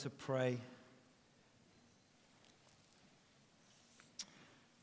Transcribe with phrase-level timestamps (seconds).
[0.00, 0.56] to pray.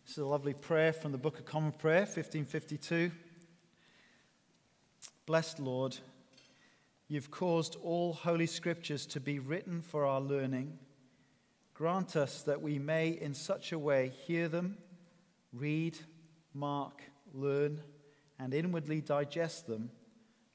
[0.06, 3.10] This is a lovely prayer from the Book of Common Prayer, 1552.
[5.26, 5.98] Blessed Lord,
[7.08, 10.78] you've caused all holy scriptures to be written for our learning.
[11.74, 14.78] Grant us that we may in such a way hear them,
[15.52, 15.98] read,
[16.54, 17.02] mark,
[17.34, 17.82] learn,
[18.38, 19.90] and inwardly digest them,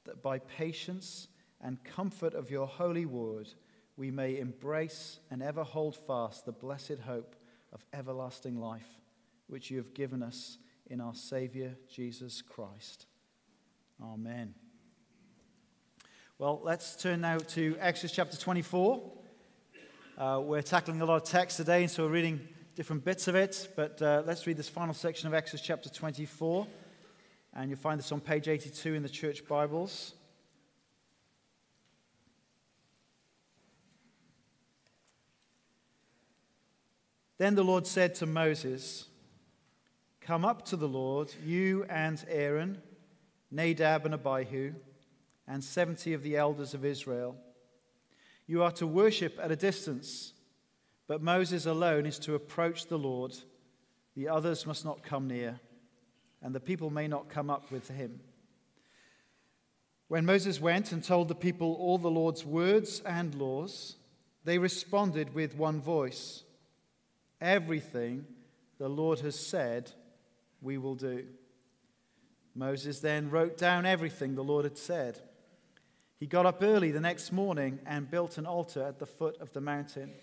[0.05, 1.27] that by patience
[1.59, 3.49] and comfort of your holy word,
[3.95, 7.35] we may embrace and ever hold fast the blessed hope
[7.71, 8.99] of everlasting life,
[9.47, 13.05] which you have given us in our Savior Jesus Christ.
[14.01, 14.53] Amen.
[16.39, 19.11] Well, let's turn now to Exodus chapter 24.
[20.17, 22.41] Uh, we're tackling a lot of text today, and so we're reading
[22.75, 26.67] different bits of it, but uh, let's read this final section of Exodus chapter 24.
[27.55, 30.13] And you'll find this on page 82 in the church Bibles.
[37.43, 39.09] Then the Lord said to Moses,
[40.21, 42.81] Come up to the Lord, you and Aaron,
[43.51, 44.75] Nadab and Abihu,
[45.45, 47.35] and 70 of the elders of Israel.
[48.47, 50.31] You are to worship at a distance,
[51.05, 53.35] but Moses alone is to approach the Lord.
[54.15, 55.59] The others must not come near,
[56.41, 58.21] and the people may not come up with him.
[60.07, 63.97] When Moses went and told the people all the Lord's words and laws,
[64.45, 66.45] they responded with one voice
[67.43, 68.25] Everything
[68.77, 69.91] the Lord has said,
[70.61, 71.25] we will do.
[72.55, 75.19] Moses then wrote down everything the Lord had said.
[76.21, 79.51] He got up early the next morning and built an altar at the foot of
[79.51, 80.13] the mountain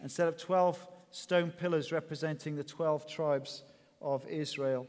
[0.00, 3.64] and set up 12 stone pillars representing the 12 tribes
[4.00, 4.86] of Israel.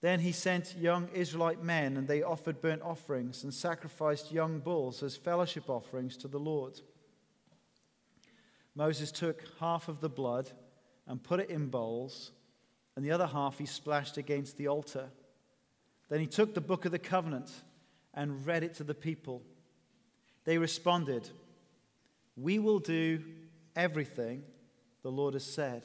[0.00, 5.04] Then he sent young Israelite men, and they offered burnt offerings and sacrificed young bulls
[5.04, 6.80] as fellowship offerings to the Lord.
[8.74, 10.50] Moses took half of the blood
[11.06, 12.30] and put it in bowls,
[12.94, 15.08] and the other half he splashed against the altar.
[16.08, 17.50] Then he took the book of the covenant
[18.14, 19.42] and read it to the people.
[20.44, 21.28] They responded,
[22.36, 23.22] We will do
[23.76, 24.42] everything
[25.02, 25.82] the Lord has said.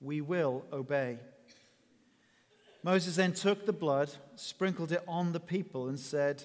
[0.00, 1.18] We will obey.
[2.82, 6.44] Moses then took the blood, sprinkled it on the people, and said,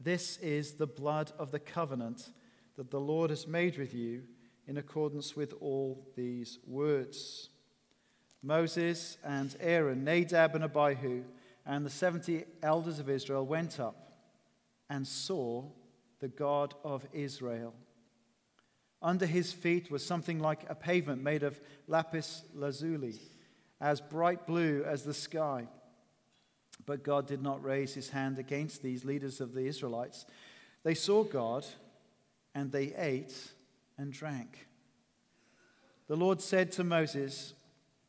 [0.00, 2.30] This is the blood of the covenant
[2.76, 4.22] that the Lord has made with you
[4.68, 7.48] in accordance with all these words.
[8.42, 11.24] Moses and Aaron, Nadab and Abihu,
[11.64, 14.12] and the 70 elders of Israel went up
[14.90, 15.64] and saw
[16.20, 17.74] the God of Israel.
[19.00, 23.14] Under his feet was something like a pavement made of lapis lazuli,
[23.80, 25.66] as bright blue as the sky.
[26.84, 30.26] But God did not raise his hand against these leaders of the Israelites.
[30.82, 31.64] They saw God
[32.54, 33.34] and they ate
[33.98, 34.66] and drank.
[36.06, 37.52] The Lord said to Moses,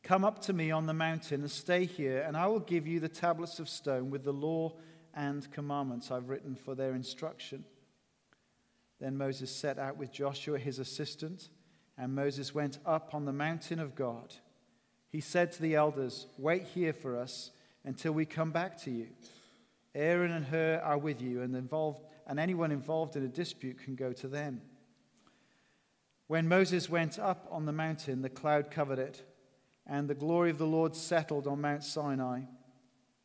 [0.02, 3.00] Come up to me on the mountain and stay here, and I will give you
[3.00, 4.72] the tablets of stone with the law
[5.14, 7.64] and commandments I've written for their instruction.
[8.98, 11.50] Then Moses set out with Joshua, his assistant,
[11.98, 14.34] and Moses went up on the mountain of God.
[15.10, 17.50] He said to the elders, Wait here for us
[17.84, 19.08] until we come back to you.
[19.94, 23.96] Aaron and Hur are with you, and, involved, and anyone involved in a dispute can
[23.96, 24.62] go to them.
[26.30, 29.24] When Moses went up on the mountain, the cloud covered it,
[29.84, 32.42] and the glory of the Lord settled on Mount Sinai.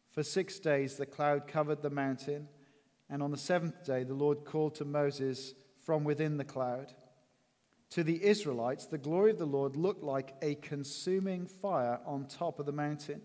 [0.09, 2.47] For six days the cloud covered the mountain,
[3.07, 5.53] and on the seventh day the Lord called to Moses
[5.85, 6.95] from within the cloud.
[7.91, 12.59] To the Israelites, the glory of the Lord looked like a consuming fire on top
[12.59, 13.21] of the mountain.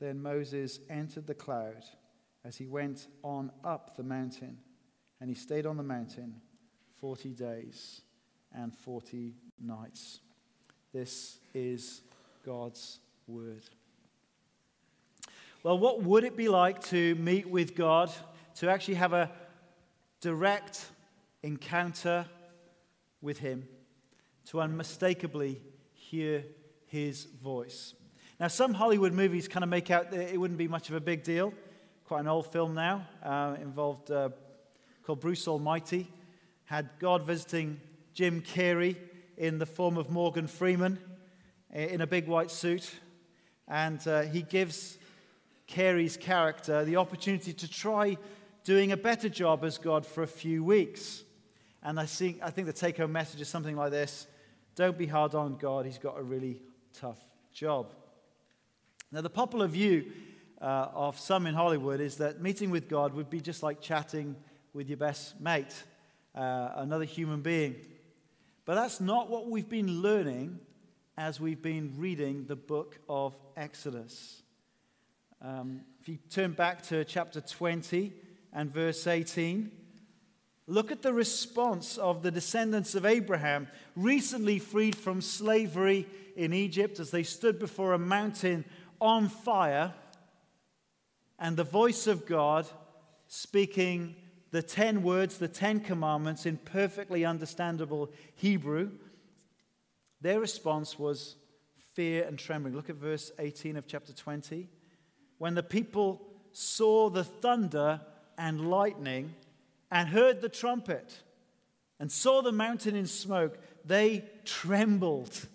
[0.00, 1.84] Then Moses entered the cloud
[2.44, 4.58] as he went on up the mountain,
[5.18, 6.42] and he stayed on the mountain
[7.00, 8.02] 40 days
[8.54, 10.20] and 40 nights.
[10.92, 12.02] This is
[12.44, 13.62] God's word.
[15.62, 18.10] Well, what would it be like to meet with God,
[18.56, 19.30] to actually have a
[20.20, 20.86] direct
[21.42, 22.26] encounter
[23.20, 23.68] with Him,
[24.46, 25.60] to unmistakably
[25.92, 26.44] hear
[26.86, 27.94] His voice?
[28.40, 31.00] Now, some Hollywood movies kind of make out that it wouldn't be much of a
[31.00, 31.52] big deal.
[32.06, 34.30] Quite an old film now, uh, involved uh,
[35.04, 36.08] called Bruce Almighty,
[36.64, 37.78] had God visiting
[38.14, 38.96] Jim Carrey
[39.36, 40.98] in the form of Morgan Freeman
[41.72, 42.90] eh, in a big white suit.
[43.68, 44.98] And uh, he gives
[45.68, 48.18] Carrey's character the opportunity to try
[48.64, 51.22] doing a better job as God for a few weeks.
[51.82, 54.26] And I think, I think the take home message is something like this
[54.74, 56.60] Don't be hard on God, he's got a really
[56.92, 57.22] tough
[57.52, 57.92] job.
[59.12, 60.12] Now, the popular view
[60.60, 64.36] uh, of some in Hollywood is that meeting with God would be just like chatting
[64.72, 65.84] with your best mate.
[66.34, 67.76] uh, another human being.
[68.70, 70.60] But that's not what we've been learning
[71.18, 74.44] as we've been reading the book of Exodus.
[75.42, 78.12] Um, if you turn back to chapter 20
[78.52, 79.72] and verse 18,
[80.68, 86.06] look at the response of the descendants of Abraham, recently freed from slavery
[86.36, 88.64] in Egypt, as they stood before a mountain
[89.00, 89.94] on fire,
[91.40, 92.68] and the voice of God
[93.26, 94.14] speaking
[94.50, 98.90] the 10 words, the 10 commandments in perfectly understandable Hebrew.
[100.20, 101.36] Their response was
[101.94, 102.74] fear and trembling.
[102.74, 104.68] Look at verse 18 of chapter 20.
[105.38, 106.20] When the people
[106.52, 108.00] saw the thunder
[108.36, 109.34] and lightning
[109.90, 111.20] and heard the trumpet
[111.98, 115.46] and saw the mountain in smoke, they trembled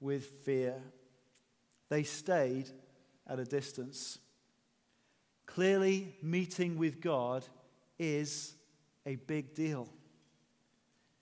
[0.00, 0.74] with fear.
[1.90, 2.70] They stayed
[3.26, 4.18] at a distance.
[5.46, 7.44] Clearly, meeting with God
[7.98, 8.54] is
[9.06, 9.88] a big deal.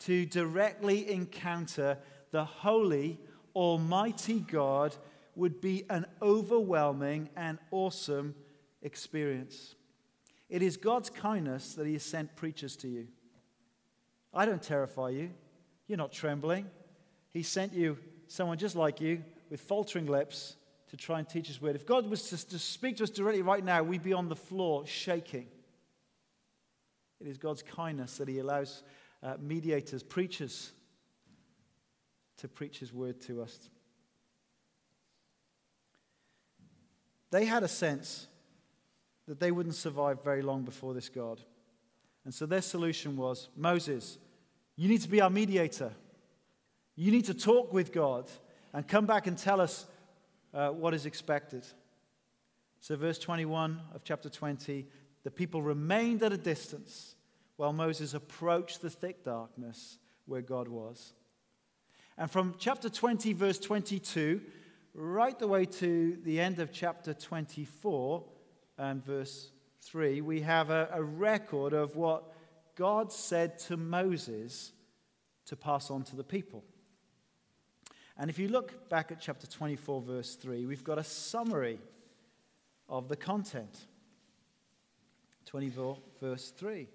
[0.00, 1.98] To directly encounter
[2.30, 3.20] the holy,
[3.54, 4.96] almighty God
[5.34, 8.34] would be an overwhelming and awesome
[8.82, 9.74] experience.
[10.48, 13.08] It is God's kindness that He has sent preachers to you.
[14.34, 15.30] I don't terrify you.
[15.86, 16.66] You're not trembling.
[17.30, 17.98] He sent you
[18.28, 20.56] someone just like you with faltering lips
[20.90, 21.76] to try and teach His word.
[21.76, 24.36] If God was to, to speak to us directly right now, we'd be on the
[24.36, 25.46] floor shaking.
[27.22, 28.82] It is God's kindness that He allows
[29.22, 30.72] uh, mediators, preachers,
[32.38, 33.70] to preach His word to us.
[37.30, 38.26] They had a sense
[39.28, 41.40] that they wouldn't survive very long before this God.
[42.24, 44.18] And so their solution was Moses,
[44.76, 45.92] you need to be our mediator.
[46.96, 48.28] You need to talk with God
[48.72, 49.86] and come back and tell us
[50.52, 51.64] uh, what is expected.
[52.80, 54.86] So, verse 21 of chapter 20
[55.24, 57.16] the people remained at a distance
[57.56, 61.14] while Moses approached the thick darkness where God was.
[62.18, 64.40] And from chapter 20, verse 22,
[64.94, 68.24] right the way to the end of chapter 24
[68.78, 69.50] and verse
[69.82, 72.24] 3, we have a, a record of what
[72.76, 74.72] God said to Moses
[75.46, 76.64] to pass on to the people.
[78.18, 81.78] And if you look back at chapter 24, verse 3, we've got a summary
[82.88, 83.86] of the content.
[85.52, 86.88] 24, verse 3.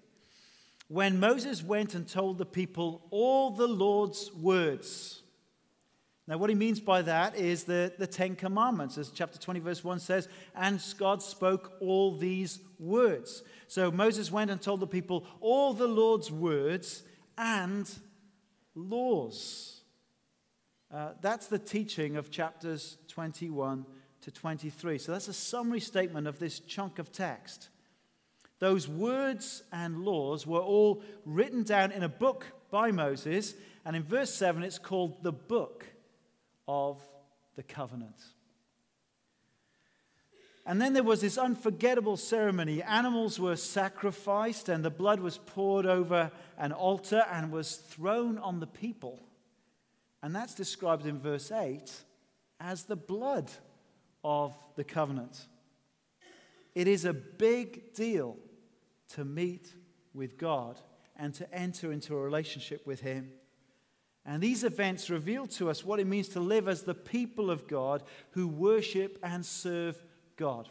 [0.88, 5.22] When Moses went and told the people all the Lord's words.
[6.26, 9.84] Now, what he means by that is the, the Ten Commandments, as chapter 20, verse
[9.84, 13.44] 1 says, and God spoke all these words.
[13.68, 17.04] So Moses went and told the people all the Lord's words
[17.36, 17.88] and
[18.74, 19.82] laws.
[20.92, 23.86] Uh, that's the teaching of chapters 21
[24.22, 24.98] to 23.
[24.98, 27.68] So that's a summary statement of this chunk of text.
[28.58, 34.02] Those words and laws were all written down in a book by Moses, and in
[34.02, 35.86] verse 7, it's called the Book
[36.66, 37.00] of
[37.56, 38.16] the Covenant.
[40.66, 42.82] And then there was this unforgettable ceremony.
[42.82, 48.60] Animals were sacrificed, and the blood was poured over an altar and was thrown on
[48.60, 49.18] the people.
[50.22, 51.90] And that's described in verse 8
[52.60, 53.50] as the blood
[54.22, 55.46] of the covenant.
[56.74, 58.36] It is a big deal
[59.14, 59.72] to meet
[60.14, 60.78] with God
[61.16, 63.30] and to enter into a relationship with Him.
[64.24, 67.66] And these events reveal to us what it means to live as the people of
[67.66, 68.02] God
[68.32, 70.02] who worship and serve
[70.36, 70.68] God.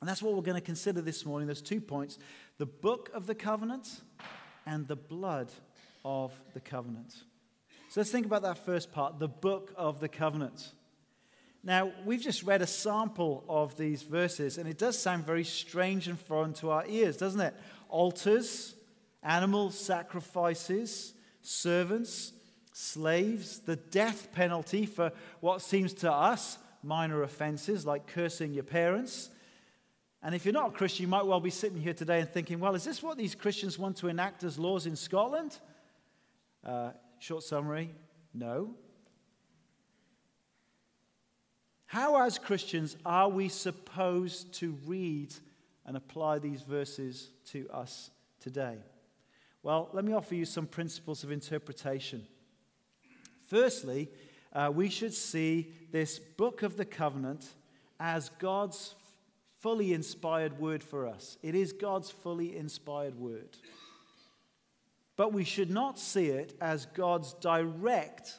[0.00, 1.46] And that's what we're going to consider this morning.
[1.46, 2.18] There's two points
[2.58, 4.00] the book of the covenant
[4.66, 5.52] and the blood
[6.04, 7.14] of the covenant.
[7.90, 10.72] So let's think about that first part the book of the covenant.
[11.62, 16.08] Now, we've just read a sample of these verses, and it does sound very strange
[16.08, 17.54] and foreign to our ears, doesn't it?
[17.88, 18.74] Altars,
[19.22, 21.12] animal sacrifices,
[21.42, 22.32] servants,
[22.72, 29.28] slaves, the death penalty for what seems to us minor offenses like cursing your parents.
[30.22, 32.58] And if you're not a Christian, you might well be sitting here today and thinking,
[32.58, 35.58] well, is this what these Christians want to enact as laws in Scotland?
[36.64, 37.90] Uh, short summary
[38.32, 38.74] no.
[41.90, 45.34] How, as Christians, are we supposed to read
[45.84, 48.76] and apply these verses to us today?
[49.64, 52.24] Well, let me offer you some principles of interpretation.
[53.48, 54.08] Firstly,
[54.52, 57.44] uh, we should see this book of the covenant
[57.98, 58.94] as God's
[59.58, 61.38] fully inspired word for us.
[61.42, 63.56] It is God's fully inspired word.
[65.16, 68.32] But we should not see it as God's direct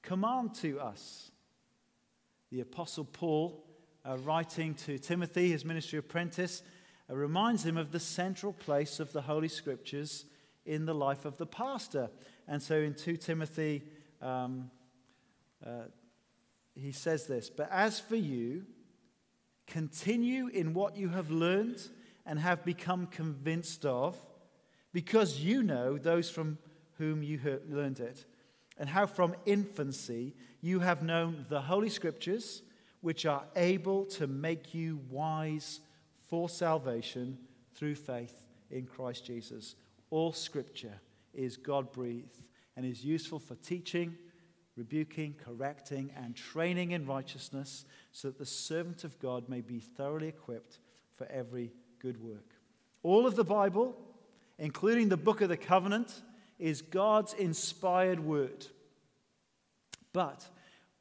[0.00, 1.32] command to us
[2.54, 3.64] the Apostle Paul,
[4.08, 6.62] uh, writing to Timothy, his ministry apprentice,
[7.10, 10.24] uh, reminds him of the central place of the Holy Scriptures
[10.64, 12.10] in the life of the pastor.
[12.46, 13.82] And so in 2 Timothy,
[14.22, 14.70] um,
[15.66, 15.86] uh,
[16.76, 18.66] he says this But as for you,
[19.66, 21.82] continue in what you have learned
[22.24, 24.16] and have become convinced of,
[24.92, 26.58] because you know those from
[26.98, 28.24] whom you learned it,
[28.78, 32.62] and how from infancy you have known the Holy Scriptures,
[33.00, 35.80] which are able to make you wise
[36.28, 37.38] for salvation
[37.74, 39.76] through faith in Christ Jesus.
[40.10, 41.00] All Scripture
[41.32, 44.16] is God breathed and is useful for teaching,
[44.76, 50.28] rebuking, correcting, and training in righteousness, so that the servant of God may be thoroughly
[50.28, 50.78] equipped
[51.10, 52.54] for every good work.
[53.02, 53.96] All of the Bible,
[54.58, 56.22] including the book of the covenant,
[56.58, 58.66] is God's inspired word.
[60.12, 60.46] But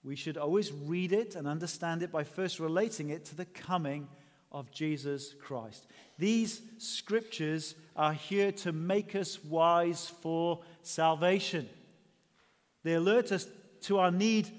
[0.03, 4.07] we should always read it and understand it by first relating it to the coming
[4.51, 5.87] of Jesus Christ.
[6.19, 11.67] These scriptures are here to make us wise for salvation.
[12.83, 13.47] They alert us
[13.81, 14.49] to our need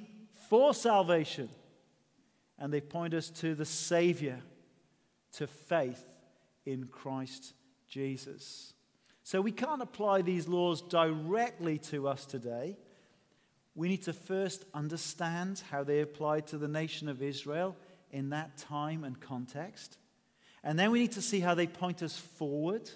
[0.49, 1.49] for salvation,
[2.59, 4.41] and they point us to the Savior,
[5.33, 6.05] to faith
[6.67, 7.55] in Christ
[7.89, 8.74] Jesus.
[9.25, 12.77] So we can't apply these laws directly to us today.
[13.75, 17.75] We need to first understand how they apply to the nation of Israel
[18.13, 19.97] in that time and context.
[20.63, 22.89] And then we need to see how they point us forward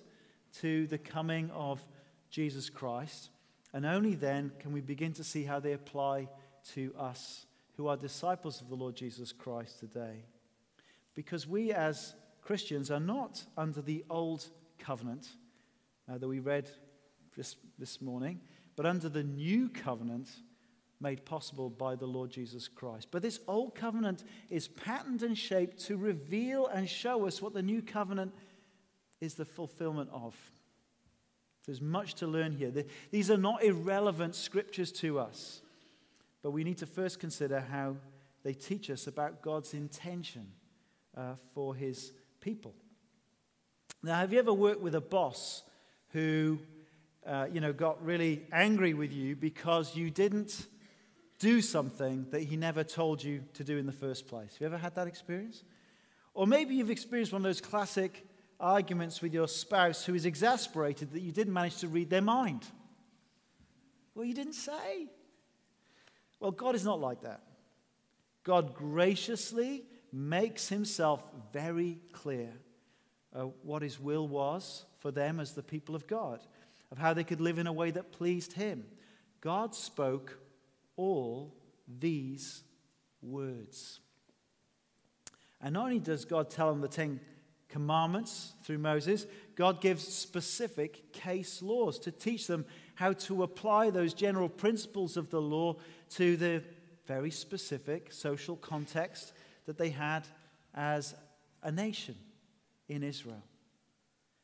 [0.61, 1.83] to the coming of
[2.31, 3.31] Jesus Christ.
[3.73, 6.29] And only then can we begin to see how they apply
[6.75, 7.47] to us
[7.79, 10.25] who are disciples of the Lord Jesus Christ today.
[11.15, 14.47] Because we as Christians are not under the old
[14.79, 15.29] covenant
[16.11, 16.71] uh, that we read
[17.37, 18.41] this, this morning,
[18.77, 20.29] but under the new covenant
[21.01, 23.09] made possible by the Lord Jesus Christ.
[23.11, 27.63] But this old covenant is patterned and shaped to reveal and show us what the
[27.63, 28.35] new covenant
[29.21, 30.35] is the fulfillment of.
[31.67, 32.73] There's much to learn here.
[33.11, 35.61] These are not irrelevant scriptures to us,
[36.43, 37.97] but we need to first consider how
[38.43, 40.47] they teach us about God's intention
[41.17, 42.75] uh, for his people.
[44.03, 45.63] Now, have you ever worked with a boss
[46.13, 46.59] who,
[47.27, 50.67] uh, you know, got really angry with you because you didn't
[51.39, 54.53] do something that he never told you to do in the first place?
[54.53, 55.63] Have you ever had that experience?
[56.35, 58.27] Or maybe you've experienced one of those classic
[58.61, 62.65] arguments with your spouse who is exasperated that you didn't manage to read their mind.
[64.15, 65.07] Well, you didn't say.
[66.41, 67.43] Well, God is not like that.
[68.43, 71.23] God graciously makes himself
[71.53, 72.53] very clear
[73.35, 76.41] uh, what his will was for them as the people of God,
[76.91, 78.85] of how they could live in a way that pleased him.
[79.41, 80.39] God spoke
[80.97, 81.55] all
[81.87, 82.63] these
[83.23, 84.01] words.
[85.61, 87.21] And not only does God tell them the Ten
[87.69, 94.15] Commandments through Moses, God gives specific case laws to teach them how to apply those
[94.15, 95.77] general principles of the law
[96.11, 96.63] to the
[97.07, 99.33] very specific social context
[99.67, 100.27] that they had
[100.75, 101.15] as
[101.63, 102.15] a nation
[102.89, 103.43] in Israel.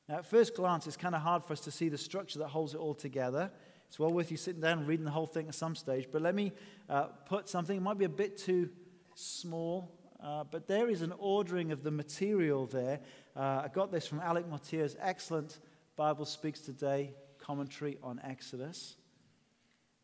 [0.08, 2.48] Now, at first glance, it's kind of hard for us to see the structure that
[2.48, 3.50] holds it all together.
[3.88, 6.08] It's well worth you sitting down and reading the whole thing at some stage.
[6.10, 6.52] But let me
[6.88, 8.68] uh, put something, it might be a bit too
[9.14, 13.00] small, uh, but there is an ordering of the material there.
[13.36, 15.60] Uh, I got this from Alec Motyer's excellent
[15.96, 18.96] Bible Speaks Today commentary on Exodus.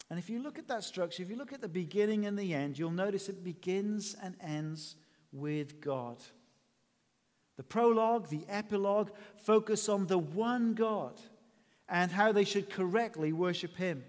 [0.08, 2.52] And if you look at that structure, if you look at the beginning and the
[2.52, 4.96] end, you'll notice it begins and ends
[5.32, 6.18] with God.
[7.60, 11.20] The prologue, the epilogue focus on the one God
[11.90, 14.02] and how they should correctly worship Him.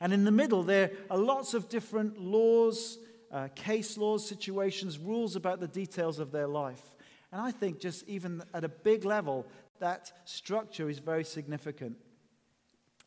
[0.00, 2.98] And in the middle, there are lots of different laws,
[3.30, 6.82] uh, case laws, situations, rules about the details of their life.
[7.30, 9.46] And I think, just even at a big level,
[9.78, 11.96] that structure is very significant.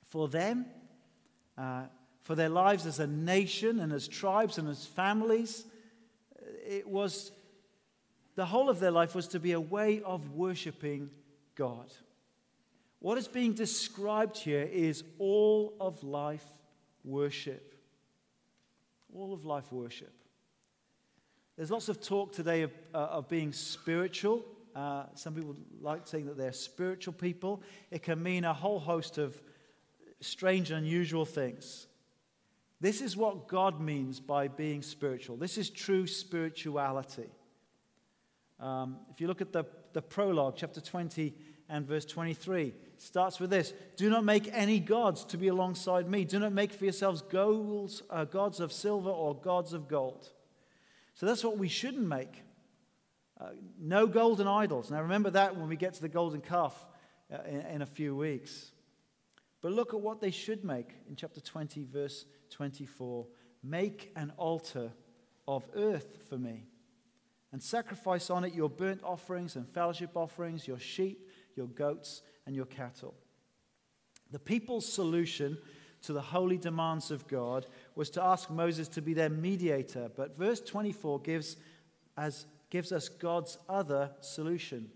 [0.05, 0.67] For them,
[1.57, 1.87] uh,
[2.21, 5.65] for their lives as a nation and as tribes and as families.
[6.65, 7.33] It was,
[8.35, 11.09] the whole of their life was to be a way of worshiping
[11.55, 11.91] God.
[12.99, 16.45] What is being described here is all of life
[17.03, 17.75] worship.
[19.13, 20.13] All of life worship.
[21.55, 24.43] There's lots of talk today of, uh, of being spiritual.
[24.75, 27.63] Uh, some people like saying that they're spiritual people.
[27.91, 29.41] It can mean a whole host of
[30.19, 31.87] strange, and unusual things.
[32.81, 35.37] This is what God means by being spiritual.
[35.37, 37.29] This is true spirituality.
[38.59, 41.33] Um, if you look at the, the prologue, chapter 20
[41.69, 46.25] and verse 23, starts with this Do not make any gods to be alongside me.
[46.25, 50.29] Do not make for yourselves goals, uh, gods of silver or gods of gold.
[51.15, 52.43] So that's what we shouldn't make.
[53.39, 54.91] Uh, no golden idols.
[54.91, 56.73] Now remember that when we get to the golden calf
[57.33, 58.71] uh, in, in a few weeks.
[59.61, 63.25] But look at what they should make in chapter 20, verse 24.
[63.63, 64.91] Make an altar
[65.47, 66.65] of earth for me,
[67.55, 72.53] and sacrifice on it your burnt offerings and fellowship offerings, your sheep, your goats, and
[72.53, 73.15] your cattle.
[74.29, 75.57] The people's solution
[76.01, 80.11] to the holy demands of God was to ask Moses to be their mediator.
[80.13, 81.55] But verse 24 gives,
[82.17, 84.89] as, gives us God's other solution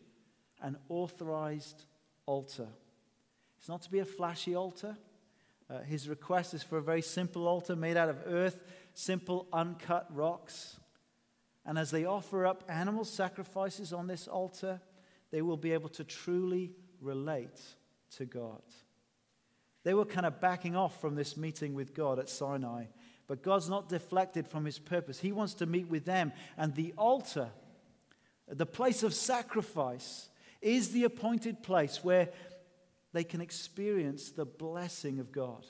[0.62, 1.86] an authorized
[2.26, 2.68] altar.
[3.58, 4.98] It's not to be a flashy altar.
[5.70, 8.60] Uh, his request is for a very simple altar made out of earth,
[8.94, 10.79] simple uncut rocks.
[11.66, 14.82] And as they offer up animal sacrifices on this altar,
[15.32, 17.62] they will be able to truly relate
[18.18, 18.62] to God.
[19.84, 22.86] They were kind of backing off from this meeting with God at Sinai.
[23.28, 25.20] But God's not deflected from his purpose.
[25.20, 26.34] He wants to meet with them.
[26.58, 27.50] And the altar,
[28.48, 30.30] the place of sacrifice,
[30.62, 32.30] is the appointed place where
[33.14, 35.66] they can experience the blessing of God.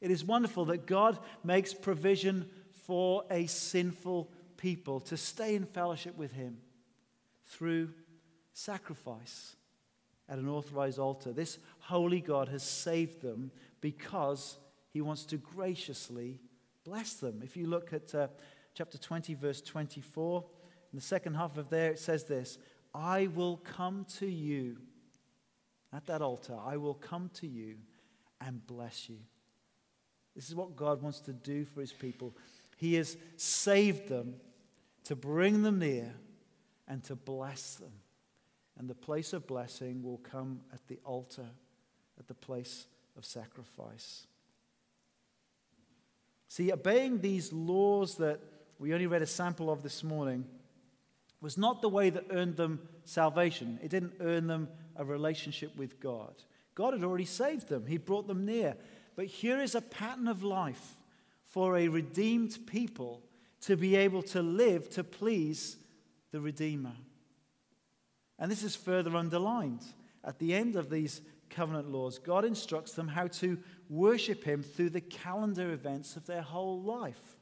[0.00, 2.50] It is wonderful that God makes provision
[2.86, 4.30] for a sinful
[4.64, 6.56] people to stay in fellowship with Him
[7.44, 7.90] through
[8.54, 9.56] sacrifice
[10.26, 11.34] at an authorized altar.
[11.34, 13.50] This holy God has saved them
[13.82, 14.56] because
[14.90, 16.40] he wants to graciously
[16.82, 17.42] bless them.
[17.44, 18.28] If you look at uh,
[18.72, 20.42] chapter 20, verse 24,
[20.92, 22.56] in the second half of there, it says this
[22.94, 24.78] I will come to you
[25.92, 27.74] at that altar, I will come to you
[28.40, 29.18] and bless you.
[30.34, 32.34] This is what God wants to do for his people.
[32.78, 34.36] He has saved them
[35.04, 36.14] to bring them near
[36.88, 37.92] and to bless them.
[38.78, 41.46] And the place of blessing will come at the altar,
[42.18, 44.26] at the place of sacrifice.
[46.48, 48.40] See, obeying these laws that
[48.78, 50.44] we only read a sample of this morning
[51.40, 53.78] was not the way that earned them salvation.
[53.82, 56.34] It didn't earn them a relationship with God.
[56.74, 58.76] God had already saved them, He brought them near.
[59.14, 60.94] But here is a pattern of life
[61.44, 63.22] for a redeemed people
[63.66, 65.76] to be able to live to please
[66.32, 66.92] the Redeemer.
[68.38, 69.82] And this is further underlined.
[70.22, 74.90] At the end of these covenant laws, God instructs them how to worship Him through
[74.90, 77.38] the calendar events of their whole life.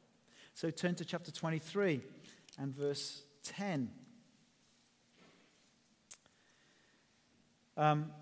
[0.55, 2.01] So turn to chapter 23
[2.59, 3.91] and verse 10.
[7.77, 8.13] Um,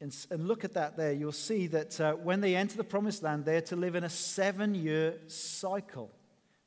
[0.00, 1.12] and, and, look at that there.
[1.12, 4.04] You'll see that uh, when they enter the promised land, they are to live in
[4.04, 6.10] a seven year cycle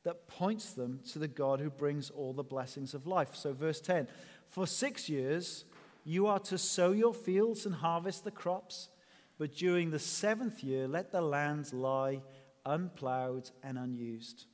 [0.03, 3.35] that points them to the God who brings all the blessings of life.
[3.35, 4.07] So, verse 10
[4.49, 5.63] for six years,
[6.03, 8.89] you are to sow your fields and harvest the crops,
[9.38, 12.21] but during the seventh year, let the land lie
[12.65, 14.45] unplowed and unused.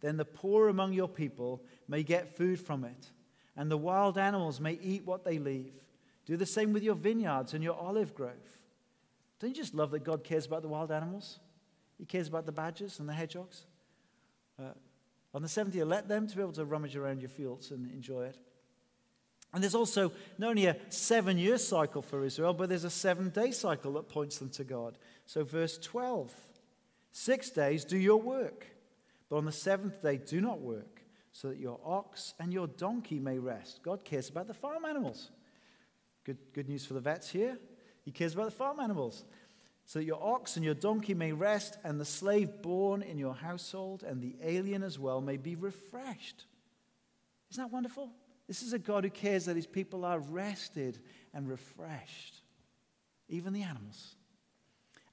[0.00, 3.10] Then the poor among your people may get food from it,
[3.56, 5.74] and the wild animals may eat what they leave.
[6.26, 8.34] Do the same with your vineyards and your olive grove.
[9.40, 11.38] Don't you just love that God cares about the wild animals?
[11.96, 13.64] He cares about the badgers and the hedgehogs.
[14.58, 14.72] Uh,
[15.38, 17.92] on the seventh year, let them to be able to rummage around your fields and
[17.92, 18.36] enjoy it.
[19.54, 23.30] And there's also not only a seven year cycle for Israel, but there's a seven
[23.30, 24.98] day cycle that points them to God.
[25.26, 26.34] So, verse 12
[27.12, 28.66] Six days do your work,
[29.30, 33.20] but on the seventh day do not work, so that your ox and your donkey
[33.20, 33.80] may rest.
[33.84, 35.30] God cares about the farm animals.
[36.24, 37.56] Good, good news for the vets here.
[38.04, 39.22] He cares about the farm animals.
[39.88, 43.34] So that your ox and your donkey may rest, and the slave born in your
[43.34, 46.44] household and the alien as well may be refreshed.
[47.50, 48.10] Isn't that wonderful?
[48.46, 50.98] This is a God who cares that his people are rested
[51.32, 52.42] and refreshed,
[53.30, 54.16] even the animals.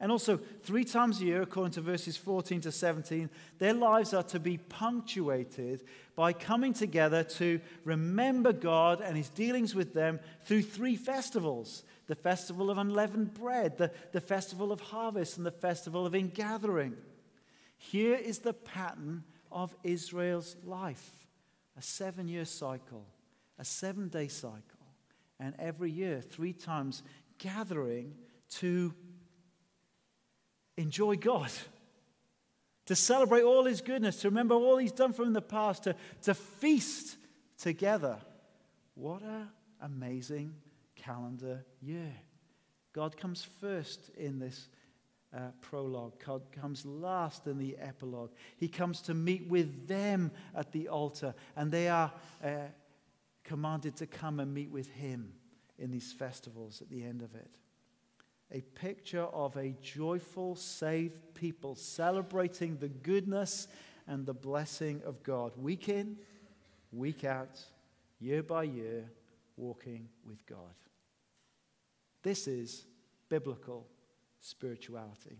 [0.01, 4.23] And also, three times a year, according to verses 14 to 17, their lives are
[4.23, 5.85] to be punctuated
[6.17, 12.15] by coming together to remember God and his dealings with them through three festivals the
[12.15, 16.95] festival of unleavened bread, the, the festival of harvest, and the festival of ingathering.
[17.77, 21.27] Here is the pattern of Israel's life
[21.77, 23.05] a seven year cycle
[23.57, 24.61] a seven day cycle,
[25.39, 27.03] and every year, three times,
[27.37, 28.13] gathering
[28.49, 28.93] to
[30.77, 31.51] enjoy God,
[32.85, 36.33] to celebrate all His goodness, to remember all He's done from the past, to, to
[36.33, 37.17] feast
[37.57, 38.17] together.
[38.95, 39.49] What an
[39.81, 40.53] amazing
[41.05, 42.13] calendar year.
[42.93, 44.69] God comes first in this
[45.35, 46.13] uh, prologue.
[46.25, 48.31] God comes last in the epilogue.
[48.57, 52.11] He comes to meet with them at the altar, and they are
[52.43, 52.49] uh,
[53.43, 55.33] commanded to come and meet with him
[55.77, 57.51] in these festivals at the end of it.
[58.51, 63.67] A picture of a joyful, saved people celebrating the goodness
[64.07, 66.17] and the blessing of God, week in,
[66.91, 67.59] week out,
[68.19, 69.09] year by year,
[69.57, 70.73] walking with God.
[72.25, 72.87] This is
[73.29, 73.85] biblical
[74.39, 75.37] spirituality.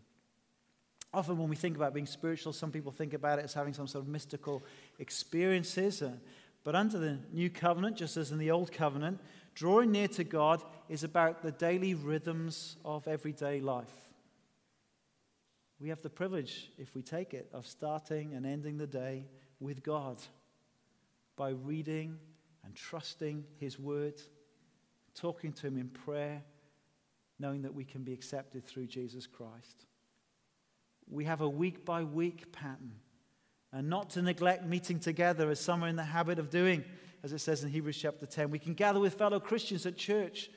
[1.12, 3.88] Often, when we think about being spiritual, some people think about it as having some
[3.88, 4.63] sort of mystical
[5.00, 6.04] experiences.
[6.04, 6.12] Uh,
[6.63, 9.19] but under the new covenant, just as in the old covenant,
[9.56, 14.13] drawing near to God is about the daily rhythms of everyday life.
[15.80, 19.26] We have the privilege, if we take it, of starting and ending the day
[19.60, 20.21] with God
[21.36, 22.19] by reading
[22.63, 24.21] and trusting His Word,
[25.15, 26.43] talking to Him in prayer,
[27.39, 29.86] knowing that we can be accepted through Jesus Christ.
[31.10, 32.93] We have a week by week pattern,
[33.71, 36.84] and not to neglect meeting together as some are in the habit of doing,
[37.24, 38.50] as it says in Hebrews chapter 10.
[38.50, 40.50] We can gather with fellow Christians at church.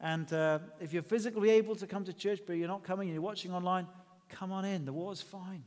[0.00, 3.14] And uh, if you're physically able to come to church, but you're not coming and
[3.14, 3.86] you're watching online,
[4.28, 5.64] Come on in, the water's fine.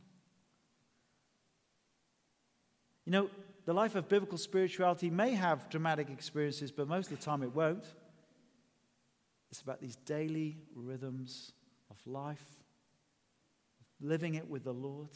[3.05, 3.29] You know,
[3.65, 7.55] the life of biblical spirituality may have dramatic experiences, but most of the time it
[7.55, 7.85] won't.
[9.51, 11.53] It's about these daily rhythms
[11.89, 12.43] of life,
[14.01, 15.09] living it with the Lord,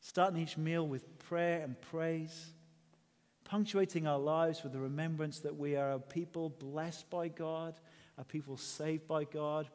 [0.00, 2.52] starting each meal with prayer and praise,
[3.44, 7.74] punctuating our lives with the remembrance that we are a people blessed by God,
[8.18, 9.68] a people saved by God,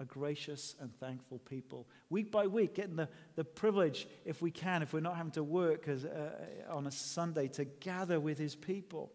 [0.00, 1.86] a gracious and thankful people.
[2.08, 5.44] Week by week, getting the, the privilege, if we can, if we're not having to
[5.44, 6.30] work as, uh,
[6.70, 9.12] on a Sunday, to gather with his people,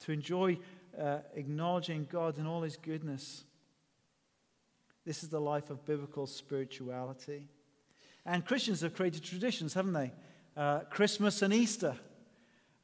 [0.00, 0.58] to enjoy
[0.98, 3.44] uh, acknowledging God and all his goodness.
[5.04, 7.48] This is the life of biblical spirituality.
[8.26, 10.12] And Christians have created traditions, haven't they?
[10.56, 11.96] Uh, Christmas and Easter.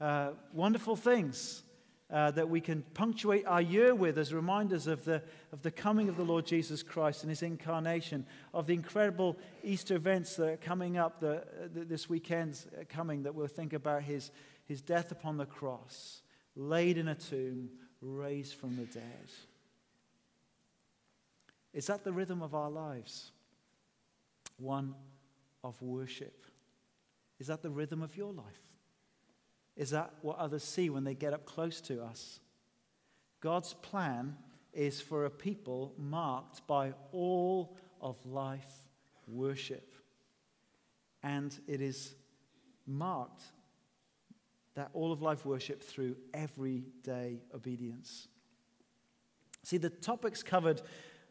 [0.01, 1.63] Uh, wonderful things
[2.11, 6.09] uh, that we can punctuate our year with as reminders of the, of the coming
[6.09, 10.57] of the Lord Jesus Christ and his incarnation, of the incredible Easter events that are
[10.57, 14.31] coming up the, the, this weekend's coming that we'll think about his,
[14.67, 16.23] his death upon the cross,
[16.55, 17.71] laid in a tomb,
[18.07, 19.31] raised from the dead.
[21.73, 23.33] Is that the rhythm of our lives?
[24.59, 24.95] One
[25.63, 26.47] of worship.
[27.39, 28.45] Is that the rhythm of your life?
[29.77, 32.41] Is that what others see when they get up close to us?
[33.41, 34.37] God's plan
[34.73, 38.87] is for a people marked by all of life
[39.29, 39.95] worship.
[41.23, 42.15] And it is
[42.87, 43.43] marked
[44.77, 48.29] that all of life worship through everyday obedience.
[49.65, 50.81] See, the topics covered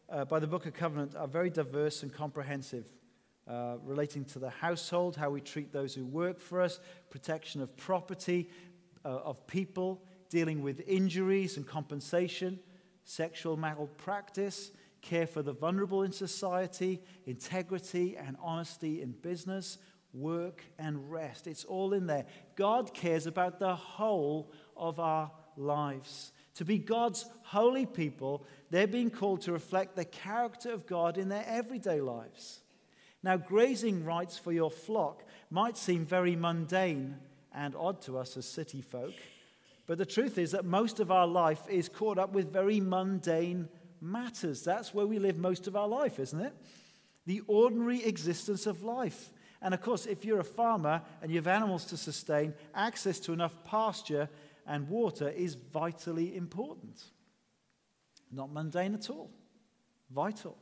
[0.10, 2.86] uh, by the Book of Covenant are very diverse and comprehensive.
[3.48, 6.80] Uh, relating to the household, how we treat those who work for us,
[7.12, 8.50] protection of property,
[9.06, 12.60] uh, of people, dealing with injuries and compensation,
[13.04, 14.72] sexual malpractice,
[15.04, 19.78] care for the vulnerable in society, integrity and honesty in business,
[20.16, 21.48] work and rest.
[21.48, 22.26] It's all in there.
[22.56, 26.32] God cares about the whole of our lives.
[26.56, 31.30] To be God's holy people, they're being called to reflect the character of God in
[31.30, 32.62] their everyday lives.
[33.24, 37.18] Now, grazing rights for your flock might seem very mundane
[37.54, 39.14] and odd to us as city folk,
[39.88, 43.68] but the truth is that most of our life is caught up with very mundane
[44.02, 44.64] matters.
[44.64, 46.54] That's where we live most of our life, isn't it?
[47.26, 49.32] The ordinary existence of life.
[49.62, 53.34] And of course, if you're a farmer and you have animals to sustain, access to
[53.34, 54.30] enough pasture
[54.68, 57.04] and water is vitally important.
[58.32, 59.32] Not mundane at all,
[60.14, 60.58] vital.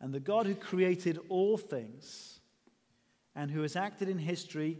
[0.00, 2.40] And the God who created all things
[3.34, 4.78] and who has acted in history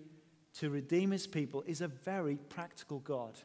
[0.54, 3.38] to redeem his people is a very practical God.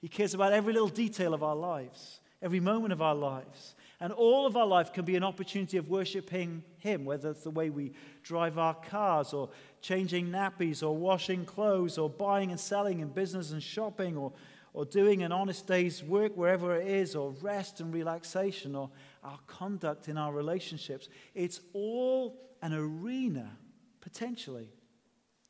[0.00, 3.74] He cares about every little detail of our lives, every moment of our lives.
[4.00, 7.50] And all of our life can be an opportunity of worshiping Him, whether it's the
[7.50, 7.92] way we
[8.24, 9.48] drive our cars, or
[9.80, 14.32] changing nappies, or washing clothes, or buying and selling in business and shopping, or,
[14.74, 18.90] or doing an honest day's work wherever it is, or rest and relaxation, or
[19.22, 21.08] our conduct in our relationships.
[21.32, 23.56] It's all an arena,
[24.00, 24.72] potentially,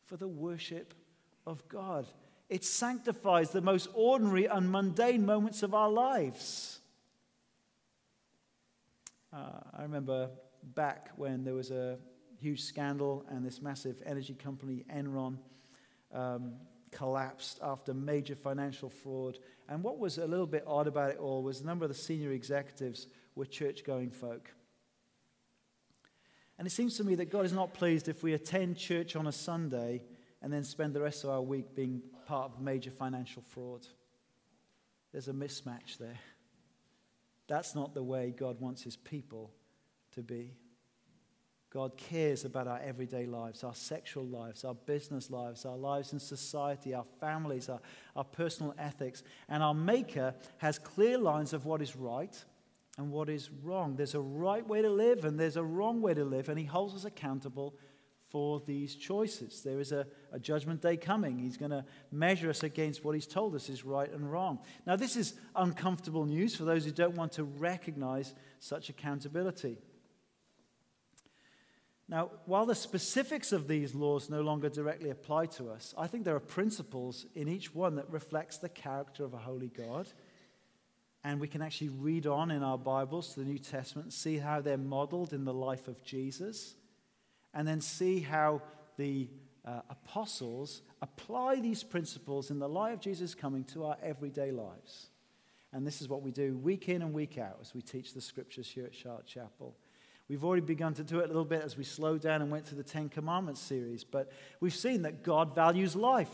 [0.05, 0.93] for the worship
[1.47, 2.07] of God.
[2.51, 6.81] It sanctifies the most ordinary and mundane moments of our lives.
[9.33, 10.29] Uh, I remember
[10.75, 11.99] back when there was a
[12.39, 15.39] huge scandal and this massive energy company, Enron,
[16.13, 16.55] um,
[16.91, 19.39] collapsed after major financial fraud.
[19.69, 21.97] And what was a little bit odd about it all was a number of the
[21.97, 24.51] senior executives were church going folk.
[26.59, 29.27] And it seems to me that God is not pleased if we attend church on
[29.27, 30.03] a Sunday
[30.43, 33.87] and then spend the rest of our week being part of major financial fraud.
[35.13, 36.19] There's a mismatch there.
[37.49, 39.53] That's not the way God wants his people
[40.13, 40.55] to be.
[41.73, 46.21] God cares about our everyday lives, our sexual lives, our business lives, our lives in
[46.21, 47.81] society, our families, our,
[48.15, 49.23] our personal ethics.
[49.49, 52.37] And our Maker has clear lines of what is right
[52.99, 53.97] and what is wrong.
[53.97, 56.67] There's a right way to live and there's a wrong way to live, and He
[56.67, 57.75] holds us accountable
[58.33, 59.63] for these choices.
[59.63, 61.39] There is a, a judgment day coming.
[61.39, 64.59] He's going to measure us against what He's told us is right and wrong.
[64.87, 69.77] Now, this is uncomfortable news for those who don't want to recognize such accountability.
[72.09, 76.25] Now, while the specifics of these laws no longer directly apply to us, I think
[76.25, 80.09] there are principles in each one that reflects the character of a holy God.
[81.25, 84.61] And we can actually read on in our Bibles to the New Testament see how
[84.61, 86.75] they're modeled in the life of Jesus,
[87.55, 88.63] and then see how
[88.97, 89.29] the
[89.65, 95.09] uh, apostles apply these principles in the light of Jesus coming to our everyday lives.
[95.73, 98.21] And this is what we do week in and week out as we teach the
[98.21, 99.75] scriptures here at Charlotte Chapel.
[100.29, 102.67] We've already begun to do it a little bit as we slowed down and went
[102.67, 106.33] to the Ten Commandments series, but we've seen that God values life.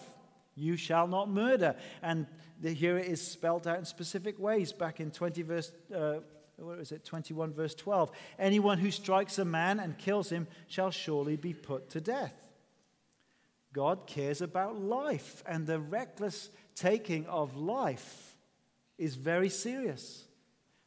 [0.55, 1.77] You shall not murder.
[2.03, 2.27] And
[2.63, 6.17] here it is spelled out in specific ways back in 20 verse, uh,
[6.59, 8.11] what is it, 21 verse 12.
[8.39, 12.35] Anyone who strikes a man and kills him shall surely be put to death.
[13.73, 18.37] God cares about life, and the reckless taking of life
[18.97, 20.25] is very serious.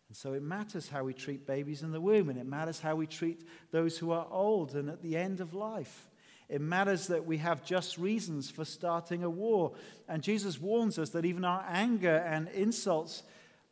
[0.09, 2.95] And so it matters how we treat babies in the womb, and it matters how
[2.95, 6.09] we treat those who are old and at the end of life.
[6.49, 9.71] It matters that we have just reasons for starting a war.
[10.09, 13.23] And Jesus warns us that even our anger and insults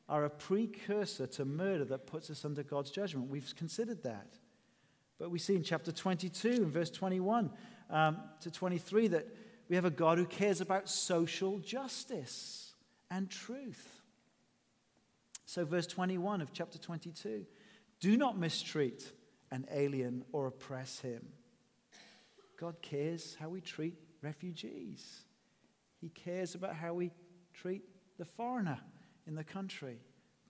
[0.10, 3.30] are a precursor to murder that puts us under God's judgment.
[3.30, 4.34] We've considered that.
[5.20, 7.52] But we see in chapter 22 and verse 21
[7.92, 9.28] um, to 23 that
[9.70, 12.74] we have a God who cares about social justice
[13.12, 14.02] and truth.
[15.46, 17.46] So, verse 21 of chapter 22
[18.00, 19.12] do not mistreat
[19.52, 21.28] an alien or oppress him.
[22.58, 25.22] God cares how we treat refugees,
[26.02, 27.12] He cares about how we
[27.54, 27.84] treat
[28.18, 28.80] the foreigner
[29.28, 30.00] in the country.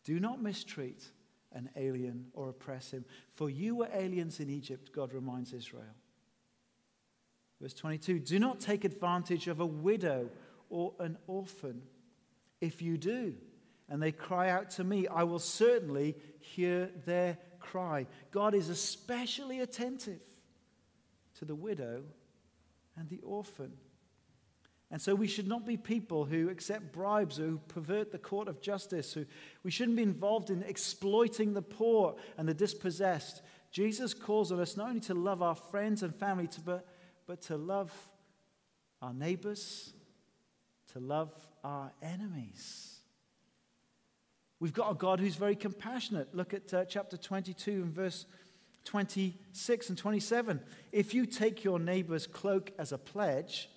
[0.03, 1.03] Do not mistreat
[1.51, 5.95] an alien or oppress him, for you were aliens in Egypt, God reminds Israel.
[7.61, 10.29] Verse 22 Do not take advantage of a widow
[10.69, 11.81] or an orphan.
[12.61, 13.35] If you do,
[13.89, 18.05] and they cry out to me, I will certainly hear their cry.
[18.31, 20.21] God is especially attentive
[21.39, 22.03] to the widow
[22.95, 23.73] and the orphan.
[24.91, 28.59] And so we should not be people who accept bribes who pervert the court of
[28.59, 29.13] justice.
[29.13, 29.25] Who,
[29.63, 33.41] we shouldn't be involved in exploiting the poor and the dispossessed.
[33.71, 36.87] Jesus calls on us not only to love our friends and family, to, but,
[37.27, 37.93] but to love
[38.99, 39.93] our neighbors,
[40.93, 41.31] to love
[41.63, 42.99] our enemies.
[44.59, 46.35] We've got a God who's very compassionate.
[46.35, 48.25] Look at uh, chapter 22 and verse
[48.85, 50.59] 26 and 27.
[50.91, 53.69] If you take your neighbor's cloak as a pledge,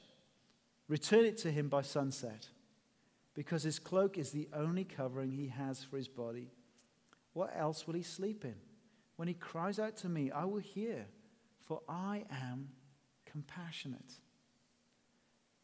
[0.92, 2.48] return it to him by sunset,
[3.32, 6.50] because his cloak is the only covering he has for his body.
[7.32, 8.56] What else will he sleep in?
[9.16, 11.06] When he cries out to me, I will hear,
[11.66, 12.68] for I am
[13.24, 14.18] compassionate.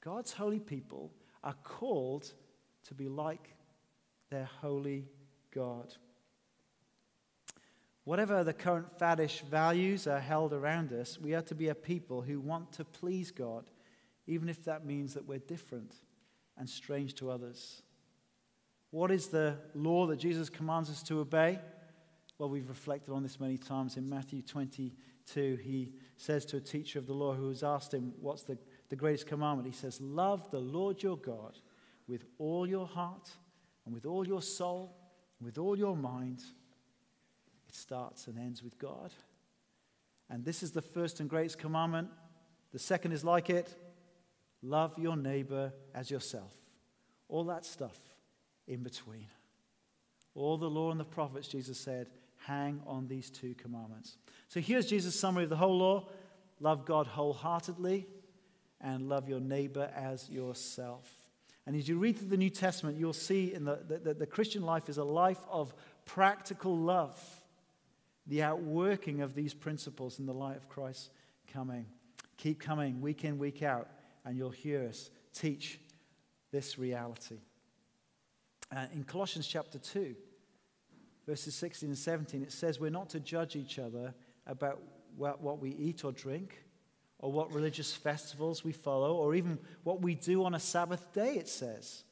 [0.01, 1.13] God's holy people
[1.45, 2.33] are called
[2.87, 3.55] to be like
[4.31, 5.11] their holy
[5.51, 5.93] God.
[8.05, 12.23] Whatever the current faddish values are held around us, we are to be a people
[12.23, 13.67] who want to please God,
[14.29, 15.95] even if that means that we're different
[16.59, 17.83] and strange to others.
[18.91, 21.59] What is the law that Jesus commands us to obey?
[22.39, 23.97] Well, we've reflected on this many times.
[23.97, 28.13] In Matthew 22, he says to a teacher of the law who has asked him,
[28.21, 28.59] What's the,
[28.91, 29.67] the greatest commandment?
[29.67, 31.59] He says, Love the Lord your God
[32.07, 33.31] with all your heart
[33.87, 34.95] and with all your soul,
[35.39, 36.43] and with all your mind,
[37.67, 39.13] it starts and ends with God.
[40.29, 42.09] And this is the first and greatest commandment.
[42.73, 43.75] The second is like it
[44.63, 46.55] love your neighbor as yourself.
[47.29, 47.99] All that stuff
[48.67, 49.27] in between.
[50.35, 52.09] All the law and the prophets, Jesus said,
[52.47, 54.17] hang on these two commandments.
[54.49, 56.09] So here's Jesus' summary of the whole law
[56.61, 58.07] love God wholeheartedly
[58.81, 61.09] and love your neighbor as yourself.
[61.67, 64.63] And as you read through the New Testament, you'll see in the, the, the Christian
[64.63, 65.75] life is a life of
[66.07, 67.21] practical love,
[68.27, 71.11] the outworking of these principles in the light of Christ
[71.53, 71.87] coming.
[72.39, 73.89] Keep coming week in, week out,
[74.25, 75.81] and you'll hear us teach
[76.51, 77.39] this reality.
[78.75, 80.15] Uh, in Colossians chapter 2,
[81.27, 84.15] verses 16 and 17, it says we're not to judge each other
[84.47, 84.81] about
[85.17, 86.63] what we eat or drink
[87.21, 91.35] or what religious festivals we follow, or even what we do on a Sabbath day,
[91.35, 92.05] it says.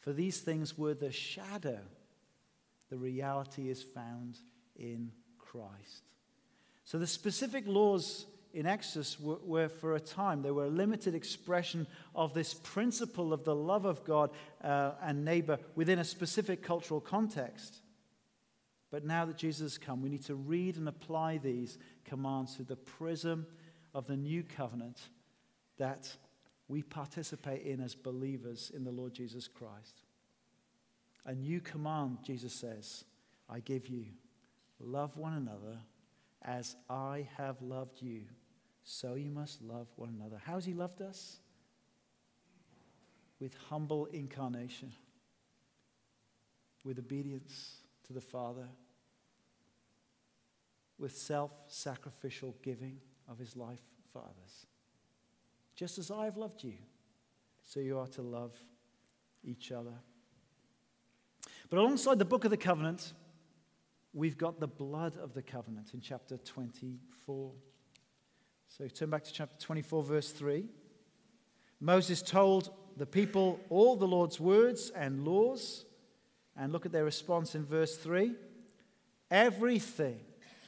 [0.00, 1.80] For these things were the shadow.
[2.90, 4.38] The reality is found
[4.76, 6.04] in Christ.
[6.84, 11.14] So the specific laws in Exodus were, were, for a time, they were a limited
[11.14, 14.30] expression of this principle of the love of God
[14.62, 17.80] uh, and neighbor within a specific cultural context.
[18.92, 22.66] But now that Jesus has come, we need to read and apply these commands through
[22.66, 23.44] the prism
[23.92, 25.00] of the new covenant
[25.78, 26.16] that
[26.68, 30.02] we participate in as believers in the Lord Jesus Christ.
[31.26, 33.04] A new command, Jesus says,
[33.50, 34.04] I give you
[34.78, 35.78] love one another
[36.42, 38.22] as I have loved you.
[38.84, 40.40] So you must love one another.
[40.44, 41.38] How has He loved us?
[43.40, 44.92] With humble incarnation,
[46.84, 48.68] with obedience to the Father,
[50.98, 54.66] with self sacrificial giving of His life for others.
[55.74, 56.74] Just as I have loved you,
[57.64, 58.54] so you are to love
[59.42, 59.94] each other.
[61.70, 63.14] But alongside the book of the covenant,
[64.12, 67.52] we've got the blood of the covenant in chapter 24.
[68.76, 70.64] So turn back to chapter 24, verse 3.
[71.78, 75.84] Moses told the people all the Lord's words and laws.
[76.56, 78.34] And look at their response in verse 3.
[79.30, 80.18] Everything,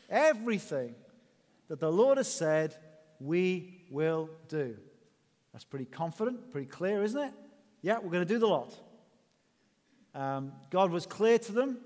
[0.09, 0.95] everything
[1.67, 2.77] that the Lord has said,
[3.19, 4.77] we will do.
[5.53, 7.33] That's pretty confident, pretty clear, isn't it?
[7.83, 8.73] Yeah, we're going to do the lot.
[10.15, 11.79] Um, God was clear to them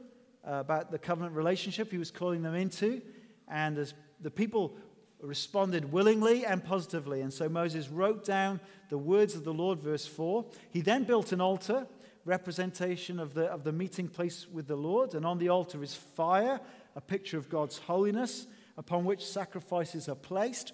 [0.46, 3.00] uh, about the covenant relationship he was calling them into,
[3.48, 4.76] and as the people
[5.22, 7.20] responded willingly and positively.
[7.20, 10.44] And so Moses wrote down the words of the Lord, verse 4.
[10.70, 11.87] He then built an altar,
[12.24, 15.94] representation of the, of the meeting place with the Lord, and on the altar is
[15.94, 16.61] fire,
[16.96, 20.72] a picture of God's holiness, upon which sacrifices are placed.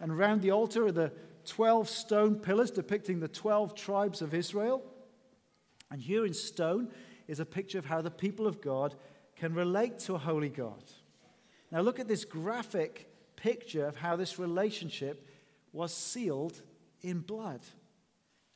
[0.00, 1.12] And around the altar are the
[1.46, 4.82] 12 stone pillars depicting the 12 tribes of Israel.
[5.90, 6.90] And here in stone
[7.28, 8.94] is a picture of how the people of God
[9.36, 10.82] can relate to a holy God.
[11.70, 15.28] Now, look at this graphic picture of how this relationship
[15.72, 16.60] was sealed
[17.02, 17.60] in blood.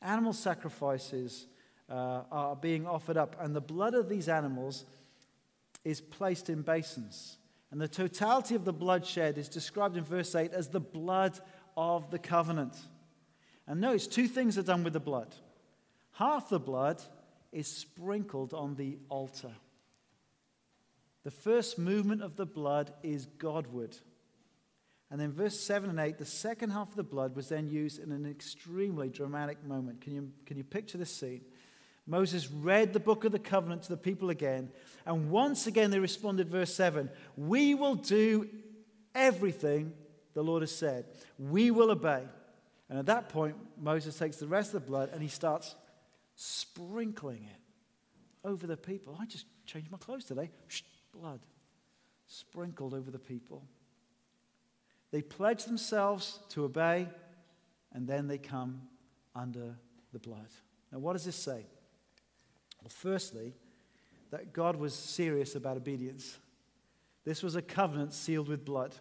[0.01, 1.47] Animal sacrifices
[1.89, 4.85] uh, are being offered up, and the blood of these animals
[5.83, 7.37] is placed in basins.
[7.71, 11.39] And the totality of the bloodshed is described in verse 8 as the blood
[11.77, 12.75] of the covenant.
[13.67, 15.35] And notice two things are done with the blood.
[16.13, 17.01] Half the blood
[17.51, 19.51] is sprinkled on the altar.
[21.23, 23.95] The first movement of the blood is Godward.
[25.11, 27.99] And then, verse 7 and 8, the second half of the blood was then used
[28.01, 30.01] in an extremely dramatic moment.
[30.01, 31.41] Can you, can you picture this scene?
[32.05, 34.71] Moses read the book of the covenant to the people again,
[35.05, 38.47] and once again they responded, verse 7 We will do
[39.15, 39.93] everything
[40.33, 41.05] the Lord has said,
[41.37, 42.23] we will obey.
[42.89, 45.75] And at that point, Moses takes the rest of the blood and he starts
[46.35, 49.17] sprinkling it over the people.
[49.19, 50.49] I just changed my clothes today.
[51.13, 51.41] Blood
[52.27, 53.63] sprinkled over the people.
[55.11, 57.07] They pledge themselves to obey,
[57.91, 58.83] and then they come
[59.35, 59.75] under
[60.13, 60.49] the blood.
[60.91, 61.65] Now, what does this say?
[62.81, 63.53] Well, firstly,
[64.31, 66.37] that God was serious about obedience.
[67.25, 68.95] This was a covenant sealed with blood.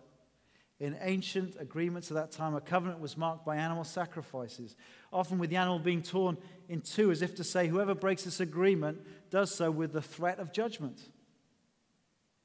[0.80, 4.76] In ancient agreements of that time, a covenant was marked by animal sacrifices,
[5.12, 8.40] often with the animal being torn in two, as if to say, whoever breaks this
[8.40, 11.00] agreement does so with the threat of judgment.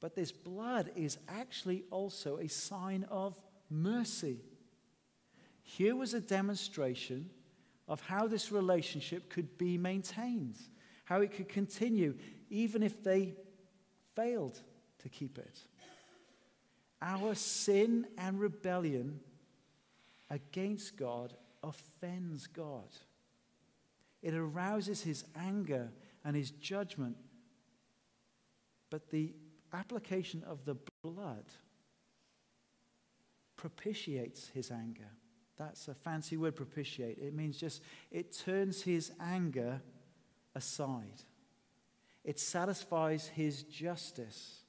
[0.00, 3.40] But this blood is actually also a sign of
[3.74, 4.40] mercy.
[5.62, 7.30] Here was a demonstration
[7.88, 10.56] of how this relationship could be maintained,
[11.04, 12.14] how it could continue,
[12.50, 13.34] even if they
[14.14, 14.60] failed
[15.02, 15.58] to keep it.
[17.02, 19.20] Our sin and rebellion
[20.30, 22.88] against God offends God.
[24.22, 25.92] It arouses his anger
[26.24, 27.16] and his judgment.
[28.88, 29.34] But the
[29.72, 31.44] application of the blood
[33.64, 35.08] propitiates his anger.
[35.56, 37.16] That's a fancy word, propitiate.
[37.16, 39.80] It means just, it turns his anger
[40.54, 41.22] aside.
[42.24, 44.60] It satisfies his justice.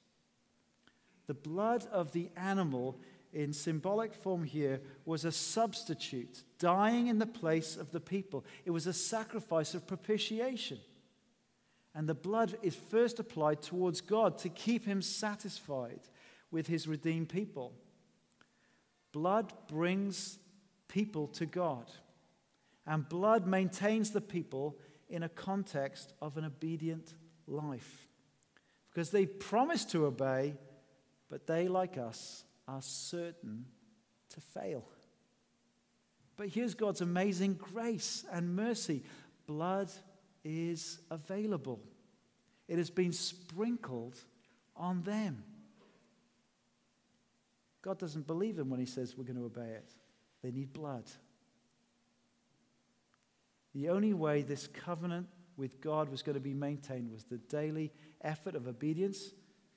[1.26, 2.98] The blood of the animal,
[3.34, 8.46] in symbolic form here, was a substitute, dying in the place of the people.
[8.64, 10.78] It was a sacrifice of propitiation.
[11.94, 16.00] And the blood is first applied towards God to keep him satisfied
[16.50, 17.74] with his redeemed people.
[19.16, 20.38] Blood brings
[20.88, 21.90] people to God,
[22.86, 24.76] and blood maintains the people
[25.08, 27.14] in a context of an obedient
[27.46, 28.08] life.
[28.90, 30.52] Because they promise to obey,
[31.30, 33.64] but they, like us, are certain
[34.34, 34.84] to fail.
[36.36, 39.02] But here's God's amazing grace and mercy
[39.46, 39.90] blood
[40.44, 41.80] is available,
[42.68, 44.18] it has been sprinkled
[44.76, 45.42] on them.
[47.86, 49.94] God doesn't believe them when He says we're going to obey it.
[50.42, 51.04] They need blood.
[53.74, 57.92] The only way this covenant with God was going to be maintained was the daily
[58.22, 59.32] effort of obedience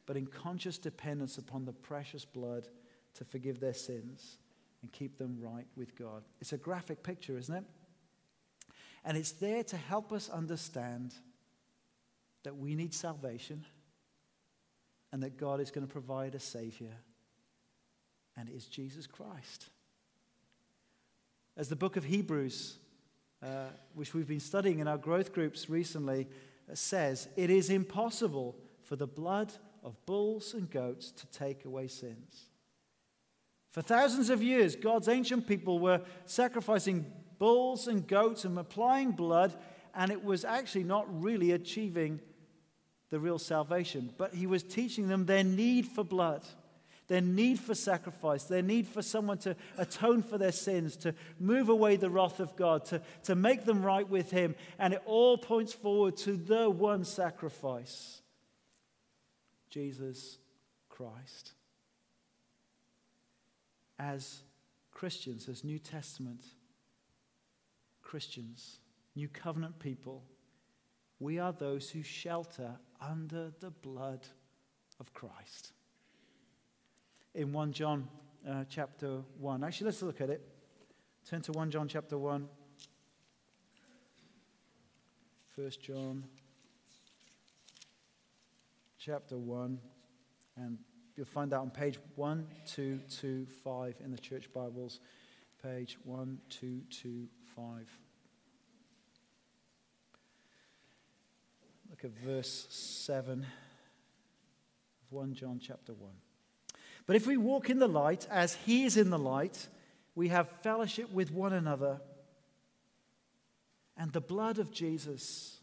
[0.10, 2.68] but in conscious dependence upon the precious blood
[3.14, 4.40] to forgive their sins
[4.82, 6.24] and keep them right with God.
[6.42, 7.64] It's a graphic picture, isn't it?
[9.06, 11.14] And it's there to help us understand
[12.42, 13.64] that we need salvation
[15.12, 16.96] and that God is going to provide a Savior,
[18.40, 19.66] and it is Jesus Christ.
[21.58, 22.78] As the book of Hebrews,
[23.44, 26.26] uh, which we've been studying in our growth groups recently,
[26.72, 29.52] uh, says, it is impossible for the blood
[29.84, 32.46] of bulls and goats to take away sins.
[33.72, 37.06] For thousands of years, God's ancient people were sacrificing
[37.40, 39.54] bulls and goats and applying blood,
[39.94, 42.22] and it was actually not really achieving
[43.10, 44.14] the real salvation.
[44.18, 46.46] But He was teaching them their need for blood,
[47.10, 51.68] their need for sacrifice, their need for someone to atone for their sins, to move
[51.68, 54.56] away the wrath of God, to, to make them right with Him.
[54.78, 58.22] And it all points forward to the one sacrifice
[59.70, 60.38] Jesus
[60.88, 61.52] Christ
[64.00, 64.42] as
[64.92, 66.42] Christians, as New Testament
[68.02, 68.80] Christians,
[69.16, 70.24] New Covenant people,
[71.20, 74.26] we are those who shelter under the blood
[75.00, 75.74] of Christ.
[77.36, 78.08] In 1 John
[78.48, 80.42] uh, chapter 1, actually, let's look at it.
[81.30, 82.48] Turn to 1 John chapter 1.
[85.56, 86.24] 1 John
[88.98, 89.80] chapter 1
[90.58, 90.78] and
[91.20, 95.02] You'll find that on page 1225 in the church Bibles.
[95.62, 98.00] Page 1225.
[101.90, 103.48] Look at verse 7 of
[105.10, 106.10] 1 John chapter 1.
[107.10, 109.68] But if we walk in the light as he is in the light,
[110.14, 112.00] we have fellowship with one another.
[113.98, 115.60] And the blood of Jesus,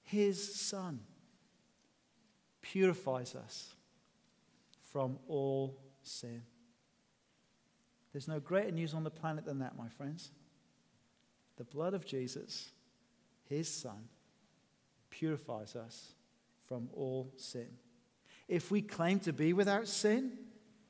[0.00, 1.00] his son,
[2.62, 3.74] purifies us
[4.80, 6.40] from all sin.
[8.14, 10.30] There's no greater news on the planet than that, my friends.
[11.58, 12.70] The blood of Jesus,
[13.44, 14.08] his son,
[15.10, 16.12] purifies us
[16.66, 17.68] from all sin.
[18.48, 20.32] If we claim to be without sin,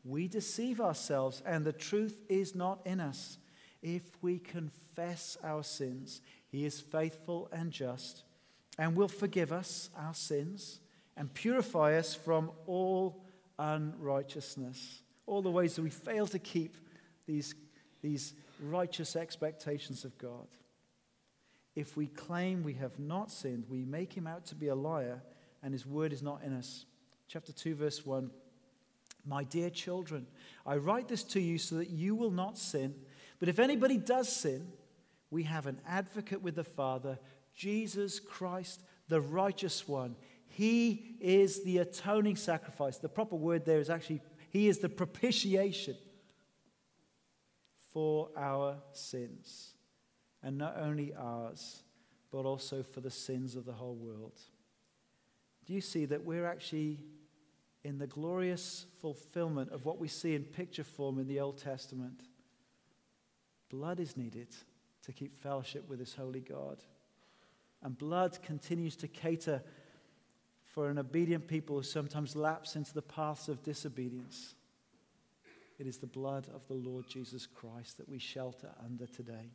[0.06, 3.38] we deceive ourselves and the truth is not in us.
[3.82, 8.22] If we confess our sins, he is faithful and just
[8.78, 10.80] and will forgive us our sins
[11.16, 13.24] and purify us from all
[13.58, 15.02] unrighteousness.
[15.26, 16.76] All the ways that we fail to keep
[17.26, 17.54] these,
[18.02, 20.46] these righteous expectations of God.
[21.74, 25.20] If we claim we have not sinned, we make him out to be a liar,
[25.62, 26.86] and his word is not in us.
[27.28, 28.30] Chapter 2, verse 1.
[29.26, 30.26] My dear children,
[30.64, 32.94] I write this to you so that you will not sin.
[33.40, 34.68] But if anybody does sin,
[35.30, 37.18] we have an advocate with the Father,
[37.54, 40.14] Jesus Christ, the righteous one.
[40.46, 42.98] He is the atoning sacrifice.
[42.98, 45.96] The proper word there is actually, He is the propitiation
[47.92, 49.72] for our sins.
[50.42, 51.82] And not only ours,
[52.30, 54.38] but also for the sins of the whole world.
[55.64, 57.00] Do you see that we're actually
[57.86, 62.20] in the glorious fulfillment of what we see in picture form in the Old Testament?
[63.70, 64.48] Blood is needed
[65.04, 66.82] to keep fellowship with this holy God.
[67.82, 69.62] And blood continues to cater
[70.64, 74.56] for an obedient people who sometimes lapse into the paths of disobedience.
[75.78, 79.52] It is the blood of the Lord Jesus Christ that we shelter under today.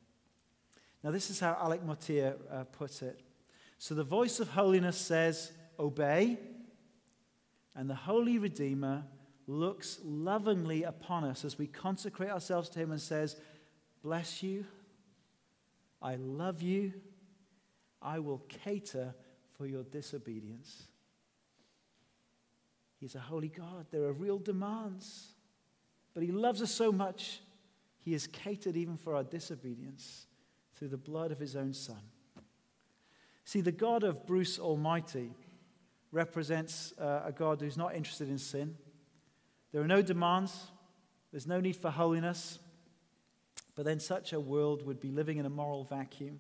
[1.04, 3.20] Now, this is how Alec Motyer uh, puts it.
[3.78, 6.38] So the voice of holiness says, Obey,
[7.76, 9.04] and the Holy Redeemer
[9.48, 13.36] looks lovingly upon us as we consecrate ourselves to Him and says,
[14.04, 14.66] Bless you,
[16.02, 16.94] I love you,
[18.02, 19.14] I will cater
[19.58, 20.88] for your disobedience.
[22.98, 23.88] He's a holy God.
[23.90, 25.34] There are real demands.
[26.14, 27.42] But He loves us so much,
[28.00, 30.28] He has catered even for our disobedience
[30.76, 32.02] through the blood of His own Son.
[33.44, 35.32] See, the God of Bruce Almighty
[36.12, 38.76] represents uh, a God who's not interested in sin.
[39.72, 40.68] There are no demands,
[41.32, 42.60] there's no need for holiness.
[43.76, 46.40] But then such a world would be living in a moral vacuum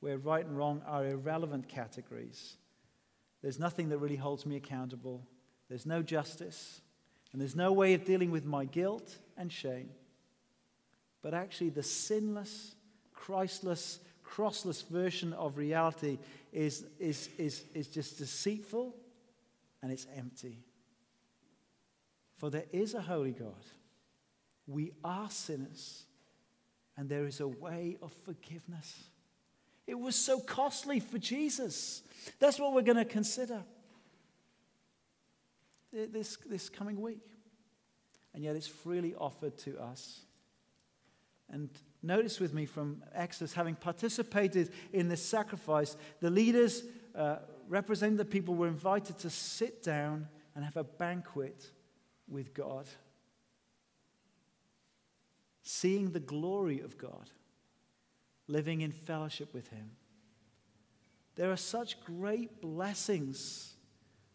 [0.00, 2.56] where right and wrong are irrelevant categories.
[3.42, 5.26] There's nothing that really holds me accountable.
[5.68, 6.80] There's no justice,
[7.32, 9.90] and there's no way of dealing with my guilt and shame.
[11.20, 12.74] But actually, the sinless,
[13.12, 16.18] Christless, crossless version of reality
[16.52, 18.94] is, is, is, is just deceitful
[19.82, 20.64] and it's empty.
[22.36, 23.64] For there is a holy God.
[24.66, 26.04] We are sinners,
[26.96, 29.04] and there is a way of forgiveness.
[29.86, 32.02] It was so costly for Jesus.
[32.38, 33.62] That's what we're going to consider.
[35.92, 37.24] this, this coming week.
[38.34, 40.20] And yet it's freely offered to us.
[41.50, 41.70] And
[42.02, 46.82] notice with me from Exodus, having participated in this sacrifice, the leaders
[47.14, 47.36] uh,
[47.68, 51.70] representing the people were invited to sit down and have a banquet
[52.28, 52.86] with God,
[55.62, 57.30] seeing the glory of God,
[58.46, 59.90] living in fellowship with Him.
[61.36, 63.74] There are such great blessings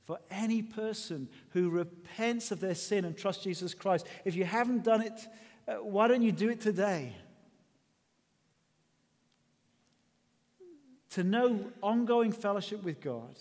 [0.04, 4.06] for any person who repents of their sin and trusts Jesus Christ.
[4.26, 5.28] If you haven't done it,
[5.68, 7.16] uh, why don't you do it today?
[11.14, 13.38] To know ongoing fellowship with God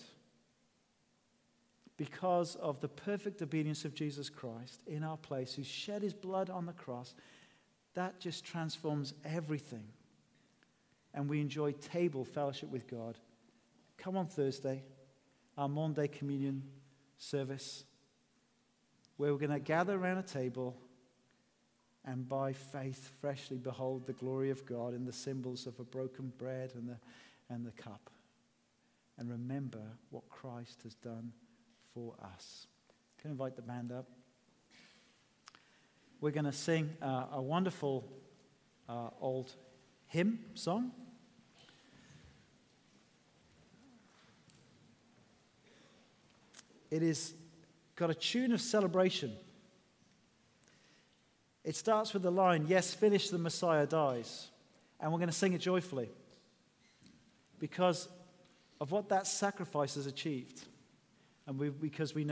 [1.97, 6.51] because of the perfect obedience of Jesus Christ in our place, who shed his blood
[6.51, 7.15] on the cross,
[7.95, 9.85] that just transforms everything.
[11.15, 13.17] And we enjoy table fellowship with God.
[13.97, 14.83] Come on Thursday,
[15.57, 16.61] our Maundy communion
[17.17, 17.85] service,
[19.17, 20.75] where we're going to gather around a table
[22.05, 26.33] and by faith freshly behold the glory of God in the symbols of a broken
[26.37, 26.97] bread and the,
[27.49, 28.09] and the cup.
[29.17, 31.31] And remember what Christ has done
[31.93, 32.67] for us.
[33.21, 34.09] Can I invite the band up?
[36.19, 38.09] We're going to sing uh, a wonderful
[38.89, 39.53] uh, old
[40.07, 40.91] hymn song.
[46.89, 47.33] It is
[47.95, 49.33] got a tune of celebration.
[51.63, 54.49] It starts with the line, Yes, finish, the Messiah dies.
[54.99, 56.09] And we're going to sing it joyfully
[57.63, 58.09] because
[58.81, 60.65] of what that sacrifice has achieved
[61.47, 62.21] and we, because we know.